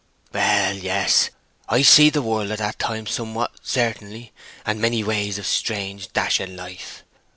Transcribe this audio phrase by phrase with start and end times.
[0.33, 1.29] "Well, yes.
[1.69, 4.31] I seed the world at that time somewhat, certainly,
[4.65, 7.03] and many ways of strange dashing life.